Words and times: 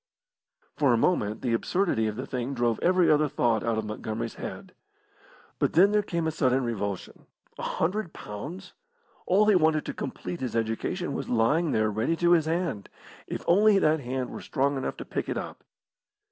For 0.77 0.93
a 0.93 0.97
moment 0.97 1.43
the 1.43 1.53
absurdity 1.53 2.07
of 2.07 2.15
the 2.15 2.25
thing 2.25 2.55
drove 2.55 2.79
every 2.79 3.07
other 3.11 3.27
thought 3.29 3.63
out 3.63 3.77
of 3.77 3.85
Montgomery's 3.85 4.33
head. 4.33 4.73
But 5.59 5.73
then 5.73 5.91
there 5.91 6.01
came 6.01 6.25
a 6.25 6.31
sudden 6.31 6.63
revulsion. 6.63 7.27
A 7.59 7.61
hundred 7.61 8.11
pounds! 8.11 8.73
all 9.27 9.45
he 9.45 9.53
wanted 9.53 9.85
to 9.85 9.93
complete 9.93 10.41
his 10.41 10.55
education 10.55 11.13
was 11.13 11.29
lying 11.29 11.71
there 11.71 11.91
ready 11.91 12.15
to 12.15 12.31
his 12.31 12.47
hand, 12.47 12.89
if 13.27 13.43
only 13.45 13.77
that 13.77 13.99
hand 13.99 14.31
were 14.31 14.41
strong 14.41 14.75
enough 14.75 14.97
to 14.97 15.05
pick 15.05 15.29
it 15.29 15.37
up. 15.37 15.63